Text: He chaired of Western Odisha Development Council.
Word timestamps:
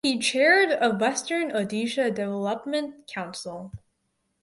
He 0.03 0.17
chaired 0.17 0.71
of 0.71 0.99
Western 0.99 1.51
Odisha 1.51 2.09
Development 2.11 3.05
Council. 3.05 3.71